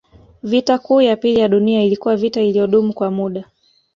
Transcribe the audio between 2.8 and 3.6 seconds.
kwa muda